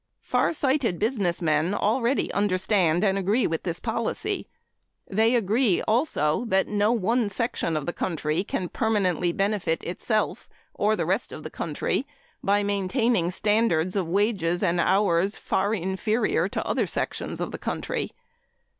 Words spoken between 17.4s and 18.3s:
the country.